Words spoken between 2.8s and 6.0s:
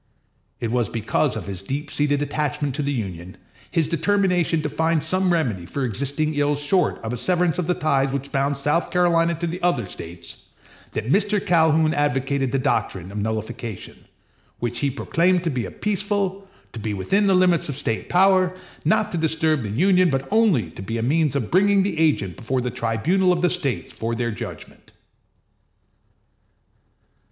the Union, his determination to find some remedy for